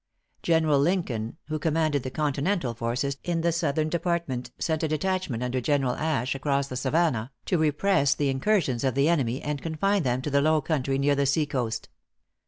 [0.41, 5.61] General Lincoln, who commanded the continental forces in the southern department, sent a detachment under
[5.61, 10.23] General Ashe across the Savannah, to repress the incursions of the enemy, and confine them
[10.23, 11.87] to the low country near the sea coast.